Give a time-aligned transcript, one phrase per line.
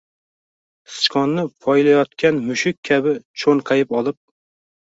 [0.93, 4.21] sichqonni poylayotgan mushuk kabi cho‘nqayib olib